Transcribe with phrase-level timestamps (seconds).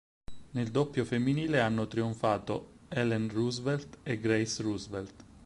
[0.53, 5.25] Nel doppio femminile hanno trionfato Ellen Roosevelt e Grace Roosevelt.